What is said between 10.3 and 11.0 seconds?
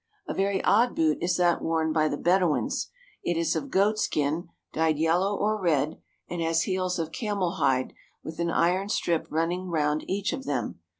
of them.